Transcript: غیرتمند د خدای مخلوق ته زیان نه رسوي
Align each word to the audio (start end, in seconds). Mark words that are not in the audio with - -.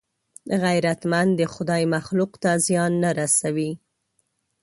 غیرتمند 0.63 1.31
د 1.39 1.41
خدای 1.53 1.83
مخلوق 1.95 2.31
ته 2.43 2.51
زیان 2.65 2.91
نه 3.03 3.11
رسوي 3.19 3.71